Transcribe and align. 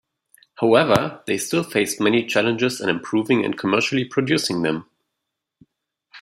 However, 0.55 1.21
they 1.27 1.37
still 1.37 1.61
faced 1.61 1.99
many 1.99 2.25
challenges 2.25 2.81
in 2.81 2.89
improving 2.89 3.45
and 3.45 3.55
commercially 3.55 4.03
producing 4.03 4.63
them. 4.63 4.89